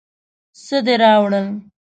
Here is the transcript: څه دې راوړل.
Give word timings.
څه 0.63 0.77
دې 0.85 0.95
راوړل. 1.01 1.47